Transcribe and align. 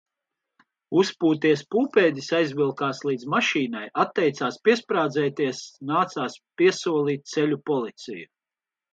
Uzpūties 0.99 1.59
pūpēdis 1.73 2.29
aizvilkās 2.37 3.01
līdz 3.09 3.25
mašīnai. 3.33 3.83
Atteicās 4.03 4.57
piesprādzēties, 4.69 5.59
nācās 5.91 6.39
piesolīt 6.63 7.29
ceļu 7.35 7.61
policiju. 7.71 8.25